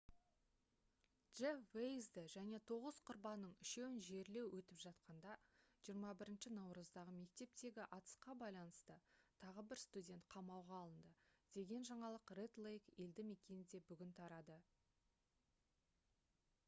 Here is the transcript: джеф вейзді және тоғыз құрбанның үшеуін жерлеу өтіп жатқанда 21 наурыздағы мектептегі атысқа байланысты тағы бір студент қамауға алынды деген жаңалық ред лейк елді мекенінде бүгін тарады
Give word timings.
джеф 1.39 1.57
вейзді 1.73 2.21
және 2.35 2.59
тоғыз 2.69 2.99
құрбанның 3.09 3.51
үшеуін 3.65 3.97
жерлеу 4.07 4.47
өтіп 4.59 4.79
жатқанда 4.85 5.35
21 5.89 6.47
наурыздағы 6.57 7.13
мектептегі 7.19 7.85
атысқа 7.99 8.35
байланысты 8.41 8.95
тағы 9.45 9.63
бір 9.73 9.81
студент 9.83 10.25
қамауға 10.37 10.79
алынды 10.87 11.11
деген 11.59 11.85
жаңалық 11.91 12.33
ред 12.41 12.57
лейк 12.69 12.89
елді 13.05 13.27
мекенінде 13.31 13.83
бүгін 13.91 14.15
тарады 14.23 14.57